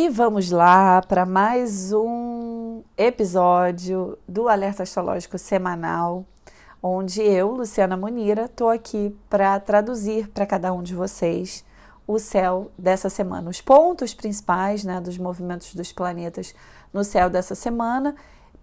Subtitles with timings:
[0.00, 6.24] E vamos lá para mais um episódio do Alerta Astrológico Semanal,
[6.80, 11.64] onde eu, Luciana Munira, estou aqui para traduzir para cada um de vocês
[12.06, 16.54] o céu dessa semana, os pontos principais né, dos movimentos dos planetas
[16.92, 18.14] no céu dessa semana,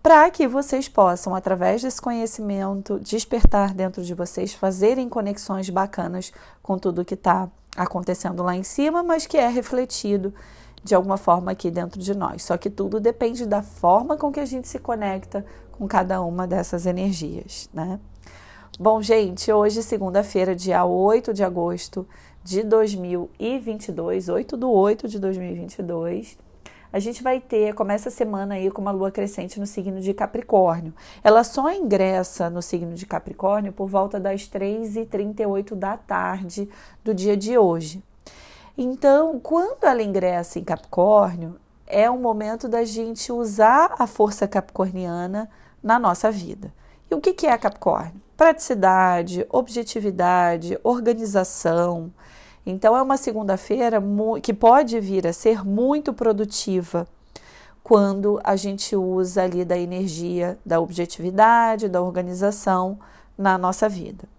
[0.01, 6.31] para que vocês possam, através desse conhecimento, despertar dentro de vocês, fazerem conexões bacanas
[6.63, 10.33] com tudo que está acontecendo lá em cima, mas que é refletido
[10.85, 12.43] de alguma forma aqui dentro de nós.
[12.43, 16.45] Só que tudo depende da forma com que a gente se conecta com cada uma
[16.45, 17.99] dessas energias, né?
[18.79, 22.07] Bom, gente, hoje, segunda-feira, dia 8 de agosto
[22.43, 26.37] de 2022, 8 do 8 de 2022,
[26.93, 30.13] a gente vai ter, começa a semana aí com uma lua crescente no signo de
[30.13, 30.93] Capricórnio.
[31.23, 36.69] Ela só ingressa no signo de Capricórnio por volta das 3h38 da tarde
[37.03, 38.03] do dia de hoje.
[38.77, 41.55] Então, quando ela ingressa em Capricórnio,
[41.87, 45.49] é o momento da gente usar a força capricorniana
[45.81, 46.73] na nossa vida.
[47.09, 48.21] E o que é Capricórnio?
[48.35, 52.11] Praticidade, objetividade, organização.
[52.65, 54.03] Então, é uma segunda-feira
[54.43, 57.07] que pode vir a ser muito produtiva
[57.81, 62.99] quando a gente usa ali da energia da objetividade, da organização
[63.37, 64.34] na nossa vida.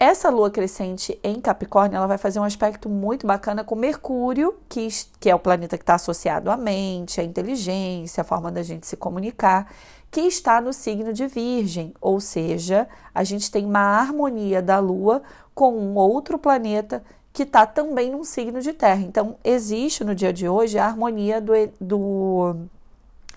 [0.00, 4.86] Essa lua crescente em Capricórnio, ela vai fazer um aspecto muito bacana com Mercúrio, que,
[5.18, 8.86] que é o planeta que está associado à mente, à inteligência, à forma da gente
[8.86, 9.72] se comunicar,
[10.08, 15.20] que está no signo de Virgem, ou seja, a gente tem uma harmonia da Lua
[15.52, 19.02] com um outro planeta que está também num signo de Terra.
[19.02, 22.56] Então, existe no dia de hoje a harmonia do, do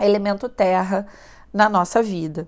[0.00, 1.08] elemento Terra
[1.52, 2.46] na nossa vida.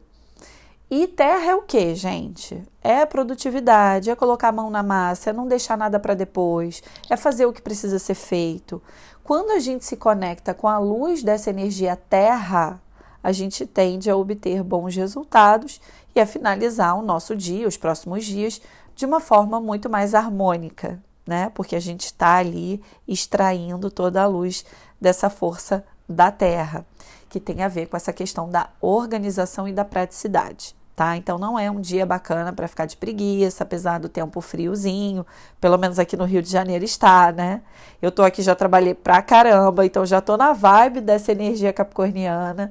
[0.96, 2.62] E terra é o que, gente?
[2.80, 7.16] É produtividade, é colocar a mão na massa, é não deixar nada para depois, é
[7.16, 8.80] fazer o que precisa ser feito.
[9.24, 12.80] Quando a gente se conecta com a luz dessa energia terra,
[13.20, 15.80] a gente tende a obter bons resultados
[16.14, 18.62] e a finalizar o nosso dia, os próximos dias,
[18.94, 21.50] de uma forma muito mais harmônica, né?
[21.56, 24.64] Porque a gente está ali extraindo toda a luz
[25.00, 26.86] dessa força da terra
[27.28, 30.72] que tem a ver com essa questão da organização e da praticidade.
[30.96, 31.16] Tá?
[31.16, 35.26] Então não é um dia bacana para ficar de preguiça, apesar do tempo friozinho,
[35.60, 37.62] pelo menos aqui no Rio de Janeiro está, né?
[38.00, 42.70] Eu tô aqui já trabalhei pra caramba, então já tô na vibe dessa energia capricorniana.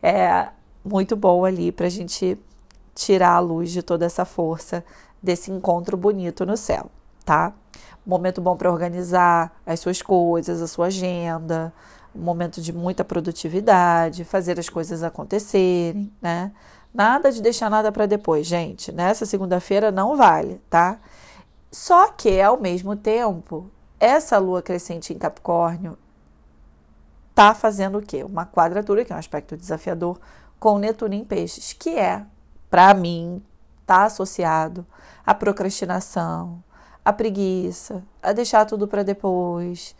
[0.00, 0.48] É
[0.84, 2.38] muito bom ali pra gente
[2.94, 4.84] tirar a luz de toda essa força
[5.20, 6.88] desse encontro bonito no céu,
[7.24, 7.52] tá?
[8.06, 11.72] Momento bom para organizar as suas coisas, a sua agenda,
[12.14, 16.52] um momento de muita produtividade, fazer as coisas acontecerem, né?
[16.94, 18.92] Nada de deixar nada para depois, gente.
[18.92, 21.00] Nessa segunda-feira não vale, tá?
[21.72, 23.68] Só que, ao mesmo tempo,
[23.98, 25.98] essa lua crescente em Capricórnio
[27.34, 28.22] tá fazendo o quê?
[28.22, 30.20] Uma quadratura, que é um aspecto desafiador,
[30.60, 32.24] com Netuno em Peixes, que é,
[32.70, 33.42] para mim,
[33.84, 34.86] tá associado
[35.26, 36.62] à procrastinação,
[37.04, 39.96] à preguiça, a deixar tudo para depois,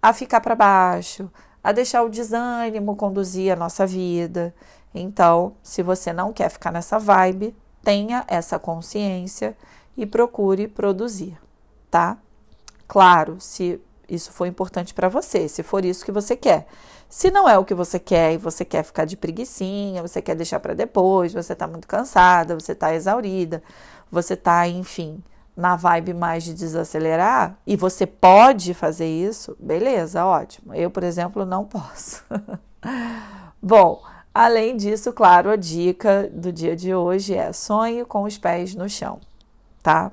[0.00, 1.30] a ficar para baixo,
[1.62, 4.54] a deixar o desânimo conduzir a nossa vida.
[4.94, 9.56] Então, se você não quer ficar nessa vibe, tenha essa consciência
[9.96, 11.38] e procure produzir,
[11.90, 12.18] tá?
[12.86, 16.66] Claro, se isso for importante para você, se for isso que você quer.
[17.08, 20.34] Se não é o que você quer e você quer ficar de preguiçinha, você quer
[20.34, 23.62] deixar para depois, você está muito cansada, você está exaurida,
[24.10, 25.22] você está, enfim,
[25.56, 30.74] na vibe mais de desacelerar e você pode fazer isso, beleza, ótimo.
[30.74, 32.22] Eu, por exemplo, não posso.
[33.60, 34.02] Bom,
[34.38, 38.88] além disso, claro, a dica do dia de hoje é sonhe com os pés no
[38.88, 39.18] chão,
[39.82, 40.12] tá?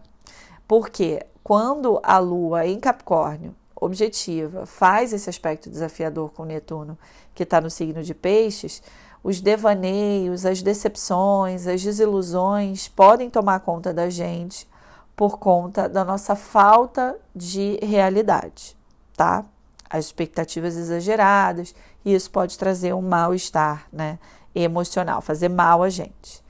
[0.68, 6.98] Porque quando a lua em Capricórnio objetiva faz esse aspecto desafiador com Netuno,
[7.36, 8.82] que está no signo de Peixes,
[9.24, 14.68] os devaneios, as decepções, as desilusões podem tomar conta da gente
[15.16, 18.76] por conta da nossa falta de realidade,
[19.16, 19.46] tá?
[19.96, 21.74] As expectativas exageradas,
[22.04, 24.20] e isso pode trazer um mal-estar, né?
[24.54, 26.44] Emocional, fazer mal a gente.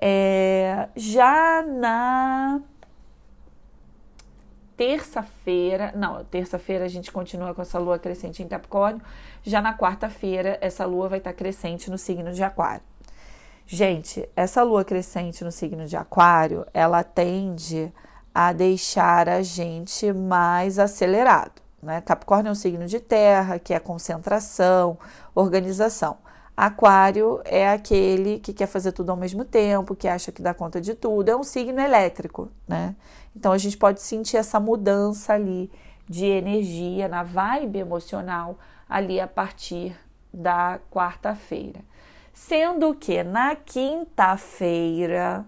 [0.00, 2.60] É, já na
[4.76, 9.00] terça-feira, não, terça-feira a gente continua com essa lua crescente em Capricórnio,
[9.44, 12.82] já na quarta-feira essa lua vai estar crescente no signo de Aquário.
[13.64, 17.92] Gente, essa lua crescente no signo de Aquário, ela tende
[18.34, 21.61] a deixar a gente mais acelerado.
[21.82, 22.00] Né?
[22.00, 24.96] Capricórnio é um signo de terra, que é concentração,
[25.34, 26.16] organização.
[26.56, 30.80] Aquário é aquele que quer fazer tudo ao mesmo tempo, que acha que dá conta
[30.80, 31.28] de tudo.
[31.28, 32.94] É um signo elétrico, né?
[33.34, 35.70] Então a gente pode sentir essa mudança ali
[36.08, 38.58] de energia, na vibe emocional
[38.88, 39.96] ali a partir
[40.32, 41.80] da quarta-feira.
[42.32, 45.44] Sendo que na quinta-feira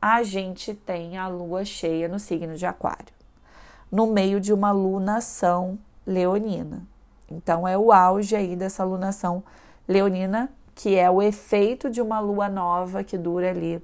[0.00, 3.12] a gente tem a lua cheia no signo de Aquário,
[3.94, 6.82] no meio de uma lunação leonina.
[7.30, 9.44] Então é o auge aí dessa lunação
[9.86, 13.80] leonina, que é o efeito de uma lua nova que dura ali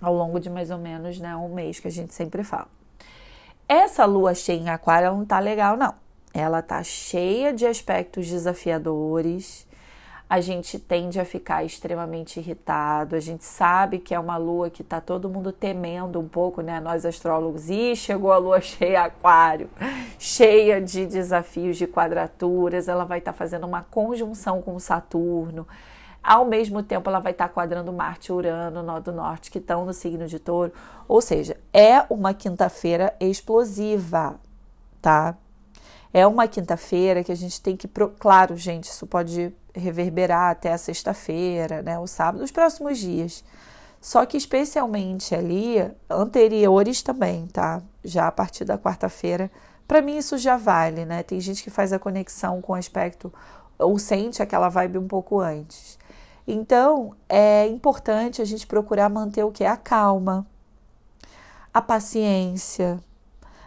[0.00, 2.68] ao longo de mais ou menos né, um mês, que a gente sempre fala.
[3.68, 5.92] Essa lua cheia em Aquário ela não tá legal, não.
[6.32, 9.67] Ela tá cheia de aspectos desafiadores,
[10.28, 13.16] a gente tende a ficar extremamente irritado.
[13.16, 16.78] A gente sabe que é uma lua que está todo mundo temendo um pouco, né?
[16.80, 19.70] Nós astrólogos, e chegou a lua cheia aquário,
[20.18, 22.88] cheia de desafios, de quadraturas.
[22.88, 25.66] Ela vai estar tá fazendo uma conjunção com Saturno.
[26.22, 29.56] Ao mesmo tempo, ela vai estar tá quadrando Marte e Urano, nó do norte, que
[29.56, 30.72] estão no signo de touro.
[31.06, 34.38] Ou seja, é uma quinta-feira explosiva,
[35.00, 35.34] tá?
[36.12, 37.88] É uma quinta-feira que a gente tem que.
[37.88, 38.10] Pro...
[38.10, 43.44] Claro, gente, isso pode reverberar até a sexta-feira, né, o sábado, os próximos dias.
[44.00, 45.76] Só que especialmente ali,
[46.08, 47.82] anteriores também, tá?
[48.04, 49.50] Já a partir da quarta-feira,
[49.88, 51.22] para mim isso já vale, né?
[51.22, 53.32] Tem gente que faz a conexão com o aspecto
[53.78, 55.98] ou sente aquela vibe um pouco antes.
[56.46, 59.64] Então, é importante a gente procurar manter o que?
[59.64, 60.46] A calma,
[61.74, 63.00] a paciência.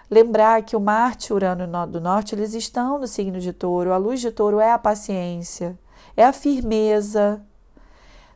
[0.10, 3.94] Lembrar que o Marte, Urano e do Norte, eles estão no signo de touro.
[3.94, 5.78] A luz de touro é a paciência
[6.15, 7.42] é a firmeza.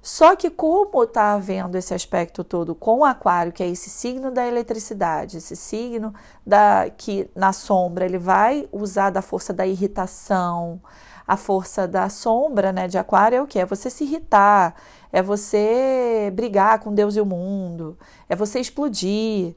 [0.01, 4.29] Só que, como está havendo esse aspecto todo com o Aquário, que é esse signo
[4.29, 6.13] da eletricidade, esse signo
[6.45, 10.79] da que na sombra ele vai usar da força da irritação,
[11.27, 13.57] a força da sombra, né, de Aquário é o que?
[13.57, 14.75] É você se irritar,
[15.11, 17.97] é você brigar com Deus e o mundo,
[18.29, 19.55] é você explodir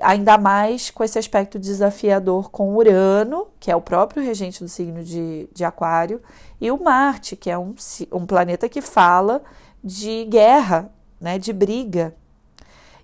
[0.00, 5.02] ainda mais com esse aspecto desafiador com Urano, que é o próprio regente do signo
[5.04, 6.22] de, de Aquário,
[6.60, 7.74] e o Marte, que é um,
[8.12, 9.42] um planeta que fala
[9.82, 10.90] de guerra,
[11.20, 12.14] né, de briga.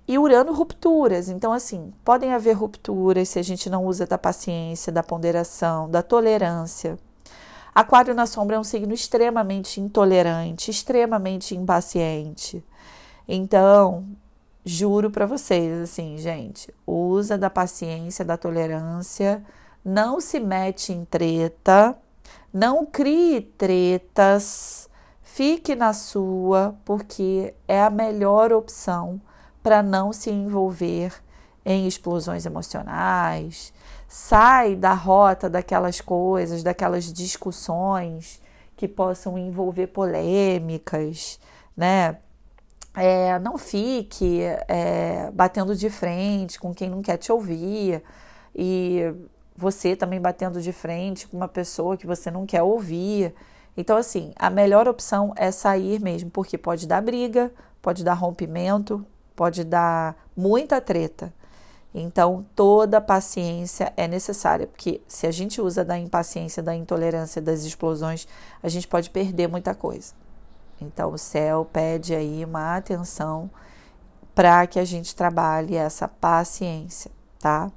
[0.07, 1.29] E Urano, rupturas.
[1.29, 6.03] Então, assim, podem haver rupturas se a gente não usa da paciência, da ponderação, da
[6.03, 6.99] tolerância.
[7.75, 12.65] Aquário na sombra é um signo extremamente intolerante, extremamente impaciente.
[13.29, 14.07] Então,
[14.69, 19.43] Juro para vocês, assim, gente, usa da paciência, da tolerância,
[19.83, 21.97] não se mete em treta,
[22.53, 24.87] não crie tretas,
[25.23, 29.19] fique na sua, porque é a melhor opção
[29.63, 31.15] para não se envolver
[31.65, 33.73] em explosões emocionais.
[34.07, 38.39] Sai da rota daquelas coisas, daquelas discussões
[38.77, 41.41] que possam envolver polêmicas,
[41.75, 42.19] né?
[42.99, 48.03] É, não fique é, batendo de frente com quem não quer te ouvir
[48.55, 49.15] e
[49.57, 53.35] você também batendo de frente com uma pessoa que você não quer ouvir.
[53.77, 59.05] Então, assim, a melhor opção é sair mesmo, porque pode dar briga, pode dar rompimento,
[59.37, 61.33] pode dar muita treta.
[61.95, 67.65] Então, toda paciência é necessária, porque se a gente usa da impaciência, da intolerância, das
[67.65, 68.29] explosões,
[68.63, 70.15] a gente pode perder muita coisa.
[70.81, 73.51] Então, o céu pede aí uma atenção
[74.35, 77.11] para que a gente trabalhe essa paciência,
[77.41, 77.71] tá?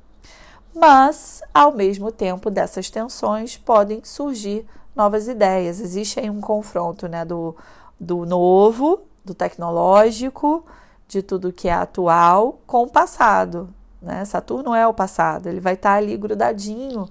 [0.74, 4.66] Mas, ao mesmo tempo dessas tensões, podem surgir
[4.96, 5.80] novas ideias.
[5.80, 7.56] Existe aí um confronto né, do,
[8.00, 10.66] do novo, do tecnológico,
[11.08, 13.70] de tudo que é atual com o passado.
[14.02, 14.24] Né?
[14.26, 17.08] Saturno é o passado, ele vai estar ali grudadinho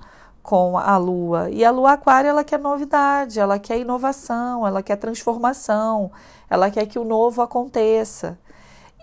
[0.51, 1.49] com a lua.
[1.49, 6.11] E a lua aquária, ela quer novidade, ela quer inovação, ela quer transformação,
[6.51, 8.37] ela quer que o novo aconteça.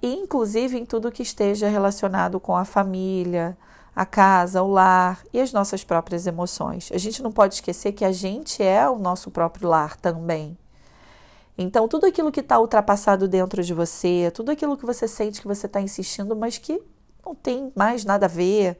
[0.03, 3.57] inclusive em tudo que esteja relacionado com a família,
[3.95, 6.91] a casa, o lar e as nossas próprias emoções.
[6.93, 10.57] A gente não pode esquecer que a gente é o nosso próprio lar também.
[11.57, 15.47] Então, tudo aquilo que está ultrapassado dentro de você, tudo aquilo que você sente que
[15.47, 16.83] você está insistindo, mas que
[17.25, 18.77] não tem mais nada a ver,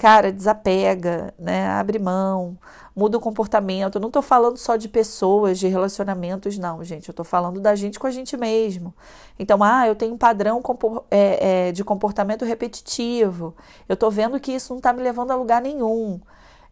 [0.00, 1.68] cara, desapega, né?
[1.68, 2.56] Abre mão,
[2.96, 3.96] muda o comportamento.
[3.96, 7.10] Eu não estou falando só de pessoas, de relacionamentos, não, gente.
[7.10, 8.94] Eu estou falando da gente com a gente mesmo.
[9.38, 10.62] Então, ah, eu tenho um padrão
[11.10, 13.54] é, é, de comportamento repetitivo.
[13.86, 16.18] Eu estou vendo que isso não está me levando a lugar nenhum.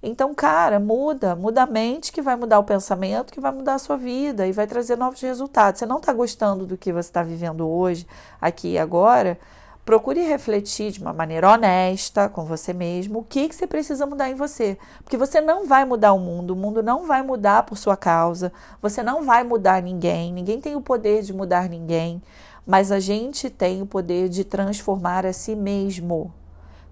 [0.03, 3.79] Então, cara, muda, muda a mente que vai mudar o pensamento, que vai mudar a
[3.79, 5.81] sua vida e vai trazer novos resultados.
[5.81, 8.07] Você não está gostando do que você está vivendo hoje,
[8.41, 9.39] aqui e agora?
[9.88, 14.28] Procure refletir de uma maneira honesta com você mesmo o que, que você precisa mudar
[14.28, 14.76] em você.
[15.02, 18.52] Porque você não vai mudar o mundo, o mundo não vai mudar por sua causa,
[18.83, 22.21] você não vai mudar ninguém, ninguém tem o poder de mudar ninguém,
[22.66, 26.35] mas a gente tem o poder de transformar a si mesmo.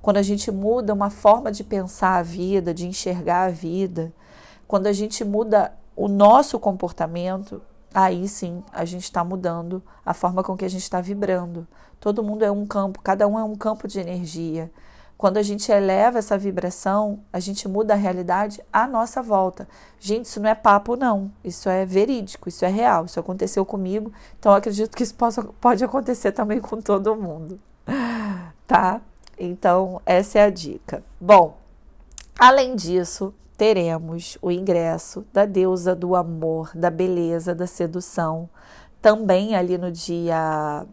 [0.00, 4.10] quando a gente muda uma forma de pensar a vida, de enxergar a vida,
[4.66, 7.60] quando a gente muda o nosso comportamento,
[7.96, 11.66] aí sim a gente está mudando a forma com que a gente está vibrando.
[11.98, 14.70] Todo mundo é um campo, cada um é um campo de energia.
[15.16, 19.66] Quando a gente eleva essa vibração, a gente muda a realidade à nossa volta.
[19.98, 21.32] Gente, isso não é papo, não.
[21.42, 23.06] Isso é verídico, isso é real.
[23.06, 27.58] Isso aconteceu comigo, então acredito que isso possa, pode acontecer também com todo mundo.
[28.66, 29.00] Tá?
[29.38, 31.02] Então, essa é a dica.
[31.20, 31.56] Bom,
[32.36, 38.48] além disso, teremos o ingresso da deusa do amor, da beleza, da sedução,
[39.00, 40.86] também ali no dia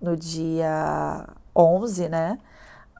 [0.00, 2.38] no dia 11, né?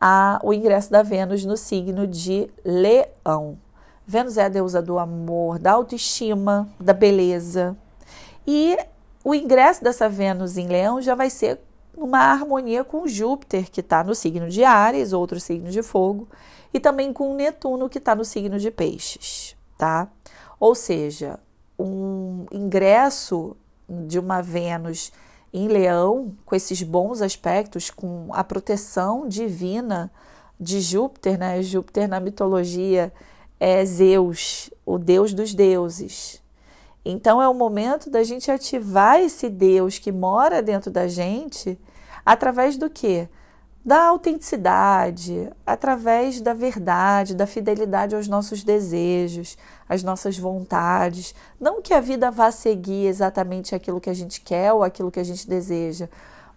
[0.00, 3.58] A, o ingresso da Vênus no signo de Leão.
[4.06, 7.76] Vênus é a deusa do amor, da autoestima, da beleza.
[8.46, 8.76] E
[9.22, 11.60] o ingresso dessa Vênus em Leão já vai ser
[11.96, 16.28] numa harmonia com Júpiter, que está no signo de Ares, outro signo de fogo,
[16.74, 20.08] e também com Netuno, que está no signo de Peixes, tá?
[20.58, 21.38] Ou seja,
[21.78, 23.56] um ingresso
[23.88, 25.12] de uma Vênus
[25.52, 30.10] em Leão, com esses bons aspectos, com a proteção divina
[30.58, 31.62] de Júpiter, né?
[31.62, 33.12] Júpiter na mitologia
[33.60, 36.42] é Zeus, o deus dos deuses.
[37.04, 41.78] Então é o momento da gente ativar esse Deus que mora dentro da gente
[42.26, 43.28] através do quê?
[43.84, 51.34] Da autenticidade, através da verdade, da fidelidade aos nossos desejos, às nossas vontades.
[51.60, 55.20] Não que a vida vá seguir exatamente aquilo que a gente quer ou aquilo que
[55.20, 56.08] a gente deseja,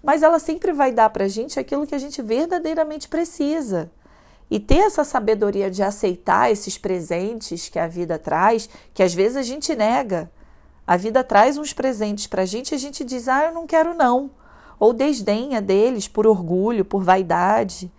[0.01, 3.91] mas ela sempre vai dar para a gente aquilo que a gente verdadeiramente precisa.
[4.50, 9.36] E ter essa sabedoria de aceitar esses presentes que a vida traz, que às vezes
[9.36, 10.31] a gente nega.
[10.86, 13.67] A vida traz uns presentes para a gente e a gente diz, ah, eu não
[13.67, 14.31] quero não.
[14.79, 17.91] Ou desdenha deles por orgulho, por vaidade.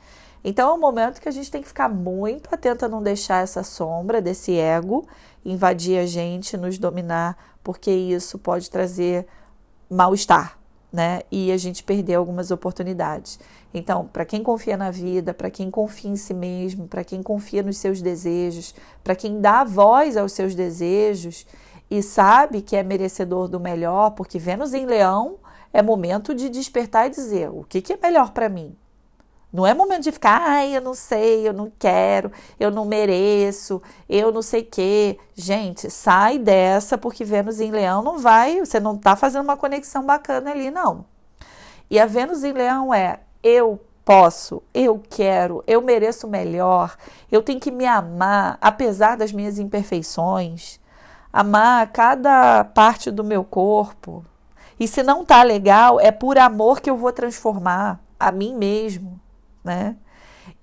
[0.45, 3.43] Então é um momento que a gente tem que ficar muito atento a não deixar
[3.43, 5.07] essa sombra desse ego
[5.45, 9.27] invadir a gente, nos dominar, porque isso pode trazer
[9.91, 10.59] mal-estar,
[10.93, 11.21] né?
[11.31, 13.39] E a gente perder algumas oportunidades.
[13.73, 17.63] Então, para quem confia na vida, para quem confia em si mesmo, para quem confia
[17.63, 21.47] nos seus desejos, para quem dá voz aos seus desejos
[21.91, 25.37] e sabe que é merecedor do melhor, porque Vênus em Leão
[25.73, 28.77] é momento de despertar e dizer o que, que é melhor para mim.
[29.51, 33.81] Não é momento de ficar, ai, eu não sei, eu não quero, eu não mereço,
[34.07, 35.19] eu não sei o quê.
[35.35, 40.05] Gente, sai dessa, porque Vênus em Leão não vai, você não está fazendo uma conexão
[40.05, 41.07] bacana ali, não.
[41.91, 46.97] E a Vênus em Leão é eu posso, eu quero, eu mereço melhor,
[47.31, 50.79] eu tenho que me amar, apesar das minhas imperfeições,
[51.33, 54.25] amar cada parte do meu corpo.
[54.79, 59.21] E se não tá legal, é por amor que eu vou transformar a mim mesmo
[59.69, 59.97] né?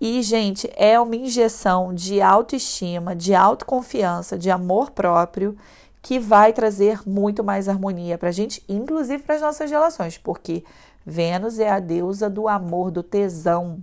[0.01, 5.55] E, gente, é uma injeção de autoestima, de autoconfiança, de amor próprio
[6.01, 10.63] que vai trazer muito mais harmonia para a gente, inclusive para as nossas relações, porque
[11.05, 13.79] Vênus é a deusa do amor, do tesão.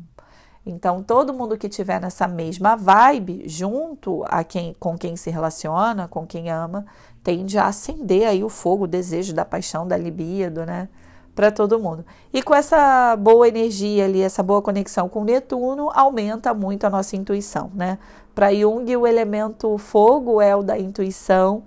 [0.65, 6.07] Então, todo mundo que tiver nessa mesma vibe, junto a quem, com quem se relaciona,
[6.07, 6.87] com quem ama,
[7.23, 10.89] tende a acender aí o fogo, o desejo da paixão, da libido, né?
[11.35, 12.05] para todo mundo.
[12.33, 17.17] E com essa boa energia ali, essa boa conexão com Netuno, aumenta muito a nossa
[17.17, 17.99] intuição, né?
[18.35, 21.65] Para Jung, o elemento fogo é o da intuição,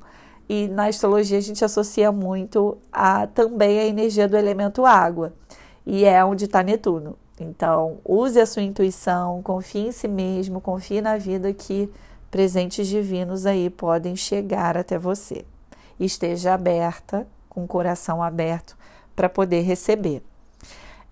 [0.48, 5.34] e na astrologia a gente associa muito a também a energia do elemento água,
[5.86, 7.18] e é onde está Netuno.
[7.40, 11.92] Então, use a sua intuição, confie em si mesmo, confie na vida que
[12.32, 15.46] presentes divinos aí podem chegar até você.
[16.00, 18.78] Esteja aberta, com o coração aberto
[19.16, 20.22] para poder receber.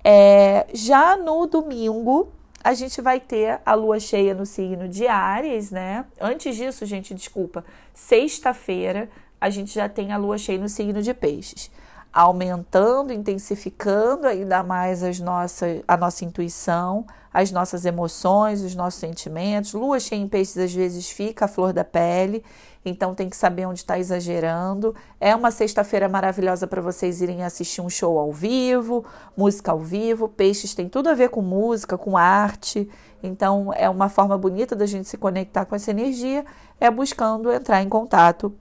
[0.03, 2.29] É, já no domingo,
[2.61, 6.05] a gente vai ter a lua cheia no signo de Ares, né?
[6.19, 7.63] Antes disso, gente, desculpa,
[7.93, 11.69] sexta-feira a gente já tem a lua cheia no signo de Peixes,
[12.13, 19.73] aumentando, intensificando ainda mais as nossas, a nossa intuição, as nossas emoções, os nossos sentimentos.
[19.73, 22.43] Lua cheia em Peixes às vezes fica a flor da pele
[22.85, 24.93] então tem que saber onde está exagerando.
[25.19, 29.05] É uma sexta-feira maravilhosa para vocês irem assistir um show ao vivo,
[29.37, 30.27] música ao vivo.
[30.27, 32.89] Peixes tem tudo a ver com música, com arte.
[33.21, 36.45] Então é uma forma bonita da gente se conectar com essa energia,
[36.79, 38.53] é buscando entrar em contato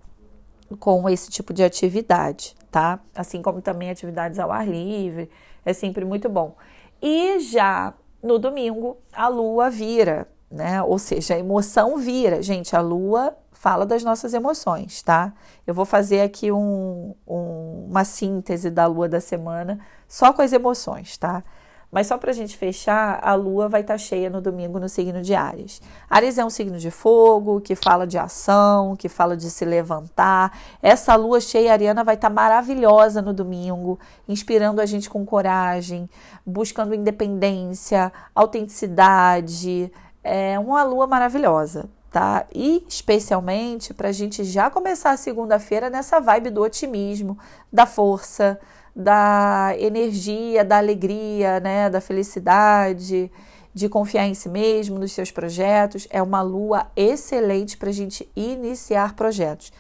[0.78, 2.98] com esse tipo de atividade, tá?
[3.14, 5.30] Assim como também atividades ao ar livre,
[5.64, 6.56] é sempre muito bom.
[7.00, 10.82] E já no domingo, a lua vira, né?
[10.82, 12.42] Ou seja, a emoção vira.
[12.42, 15.32] Gente, a lua fala das nossas emoções, tá?
[15.66, 20.52] Eu vou fazer aqui um, um, uma síntese da lua da semana só com as
[20.52, 21.44] emoções, tá?
[21.92, 24.88] Mas só para a gente fechar, a lua vai estar tá cheia no domingo no
[24.88, 25.82] signo de Ares.
[26.08, 30.58] Ares é um signo de fogo, que fala de ação, que fala de se levantar.
[30.82, 36.08] Essa lua cheia ariana vai estar tá maravilhosa no domingo, inspirando a gente com coragem,
[36.46, 39.92] buscando independência, autenticidade.
[40.24, 42.46] É uma lua maravilhosa, tá?
[42.54, 47.36] E especialmente para a gente já começar a segunda-feira nessa vibe do otimismo,
[47.70, 48.58] da força
[48.94, 53.30] da energia, da alegria, né, da felicidade,
[53.74, 56.06] de confiar em si mesmo, nos seus projetos.
[56.10, 59.72] É uma lua excelente para a gente iniciar projetos.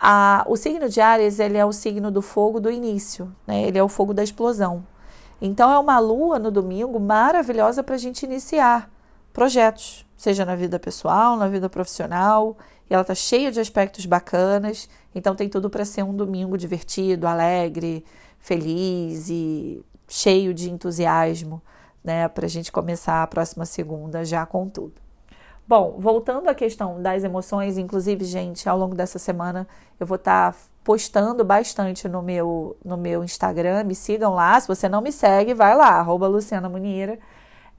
[0.00, 3.62] A, o signo de Ares ele é o signo do fogo do início, né?
[3.62, 4.84] ele é o fogo da explosão.
[5.40, 8.90] Então é uma lua no domingo maravilhosa para a gente iniciar
[9.32, 12.56] projetos, seja na vida pessoal, na vida profissional.
[12.88, 17.26] E ela está cheia de aspectos bacanas, então tem tudo para ser um domingo divertido,
[17.26, 18.04] alegre,
[18.44, 21.62] feliz e cheio de entusiasmo,
[22.04, 24.92] né, para a gente começar a próxima segunda já com tudo.
[25.66, 29.66] Bom, voltando à questão das emoções, inclusive, gente, ao longo dessa semana
[29.98, 34.60] eu vou estar tá postando bastante no meu, no meu Instagram, me sigam lá.
[34.60, 37.18] Se você não me segue, vai lá, arroba Luciana Munira.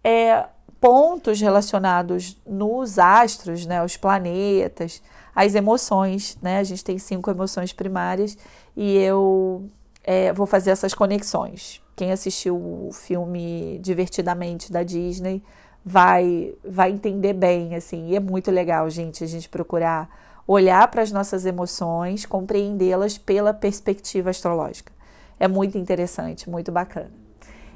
[0.03, 0.47] É,
[0.81, 4.99] pontos relacionados nos astros, né, os planetas,
[5.35, 6.57] as emoções, né?
[6.57, 8.35] A gente tem cinco emoções primárias
[8.75, 9.69] e eu
[10.05, 11.81] é, vou fazer essas conexões.
[11.95, 15.43] Quem assistiu o filme Divertidamente da Disney
[15.83, 20.07] vai vai entender bem, assim, e é muito legal, gente, a gente procurar
[20.47, 24.93] olhar para as nossas emoções, compreendê-las pela perspectiva astrológica.
[25.39, 27.11] É muito interessante, muito bacana.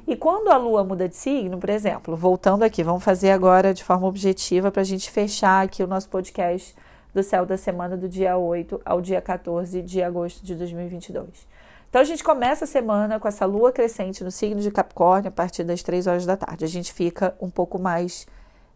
[0.06, 3.82] E quando a lua muda de signo, por exemplo, voltando aqui, vamos fazer agora de
[3.82, 6.76] forma objetiva para a gente fechar aqui o nosso podcast
[7.12, 11.50] do céu da semana do dia 8 ao dia 14 de agosto de 2022.
[11.90, 15.32] Então a gente começa a semana com essa lua crescente no signo de Capricórnio a
[15.32, 16.64] partir das 3 horas da tarde.
[16.64, 18.28] A gente fica um pouco mais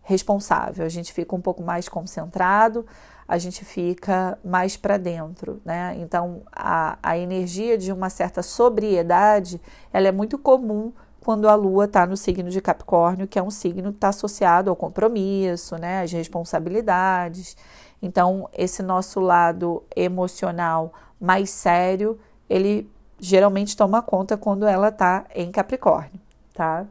[0.03, 2.85] responsável, a gente fica um pouco mais concentrado,
[3.27, 5.95] a gente fica mais para dentro, né?
[6.01, 9.61] Então a, a energia de uma certa sobriedade,
[9.93, 13.51] ela é muito comum quando a lua está no signo de Capricórnio, que é um
[13.51, 16.03] signo que está associado ao compromisso, né?
[16.03, 17.57] Às responsabilidades.
[18.03, 22.19] Então esse nosso lado emocional mais sério,
[22.51, 22.93] ele
[23.25, 26.21] geralmente toma conta quando ela está em Capricórnio,
[26.53, 26.85] tá?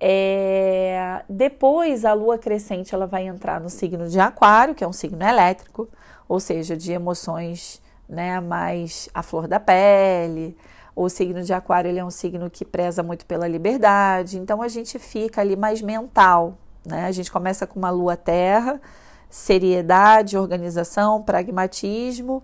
[0.00, 4.92] É, depois a lua crescente ela vai entrar no signo de Aquário, que é um
[4.92, 5.88] signo elétrico,
[6.28, 10.56] ou seja, de emoções né, mais à flor da pele.
[10.94, 14.68] O signo de Aquário ele é um signo que preza muito pela liberdade, então a
[14.68, 16.56] gente fica ali mais mental.
[16.86, 17.04] Né?
[17.04, 18.80] A gente começa com uma lua terra,
[19.28, 22.42] seriedade, organização, pragmatismo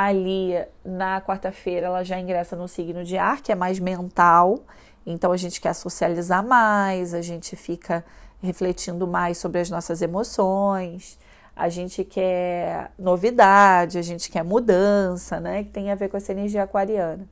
[0.00, 4.60] ali na quarta-feira ela já ingressa no signo de ar, que é mais mental.
[5.04, 8.02] Então a gente quer socializar mais, a gente fica
[8.42, 11.18] refletindo mais sobre as nossas emoções,
[11.54, 15.64] a gente quer novidade, a gente quer mudança, né?
[15.64, 17.28] Que tem a ver com essa energia aquariana.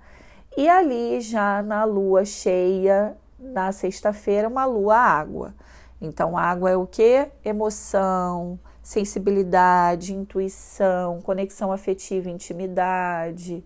[0.55, 5.55] E ali já na lua cheia, na sexta-feira, uma lua água.
[6.01, 7.29] Então, água é o que?
[7.43, 13.63] Emoção, sensibilidade, intuição, conexão afetiva, intimidade.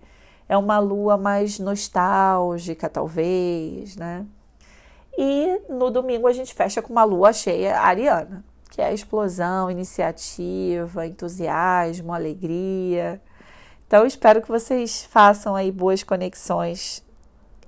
[0.48, 4.26] É uma lua mais nostálgica, talvez, né?
[5.16, 11.06] E no domingo a gente fecha com uma lua cheia ariana, que é explosão, iniciativa,
[11.06, 13.22] entusiasmo, alegria.
[13.86, 17.00] Então, espero que vocês façam aí boas conexões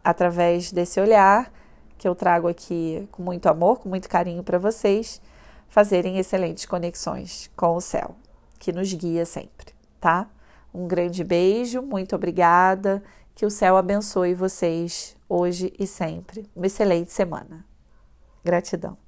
[0.03, 1.53] através desse olhar
[1.97, 5.23] que eu trago aqui com muito amor, com muito carinho para vocês
[5.75, 8.15] fazerem excelentes conexões com o céu,
[8.61, 10.31] que nos guia sempre, tá?
[10.73, 13.03] Um grande beijo, muito obrigada.
[13.35, 16.49] Que o céu abençoe vocês hoje e sempre.
[16.55, 17.67] Uma excelente semana.
[18.45, 19.04] Gratidão.